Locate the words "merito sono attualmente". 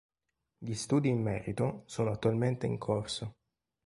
1.21-2.65